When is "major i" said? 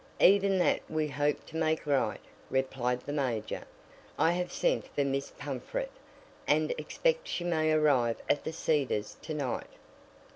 3.13-4.31